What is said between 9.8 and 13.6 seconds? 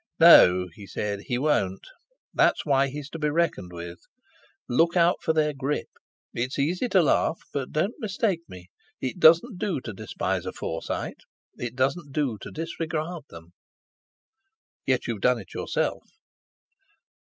to despise a Forsyte; it doesn't do to disregard them!"